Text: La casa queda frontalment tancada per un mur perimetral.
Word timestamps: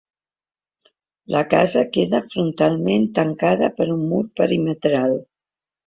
La 1.35 1.43
casa 1.51 1.85
queda 1.99 2.23
frontalment 2.31 3.07
tancada 3.21 3.71
per 3.79 3.91
un 4.01 4.05
mur 4.11 4.27
perimetral. 4.43 5.21